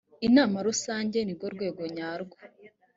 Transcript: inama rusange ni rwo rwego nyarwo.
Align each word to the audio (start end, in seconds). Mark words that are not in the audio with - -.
inama 0.27 0.57
rusange 0.67 1.17
ni 1.21 1.33
rwo 1.37 1.47
rwego 1.53 1.81
nyarwo. 1.95 2.37